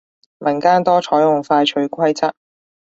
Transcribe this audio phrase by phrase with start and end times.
[0.39, 2.33] 民間多採用快脆規則